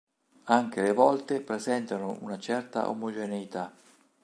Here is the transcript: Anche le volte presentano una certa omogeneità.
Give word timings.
Anche 0.45 0.81
le 0.81 0.93
volte 0.93 1.41
presentano 1.41 2.17
una 2.21 2.39
certa 2.39 2.89
omogeneità. 2.89 3.71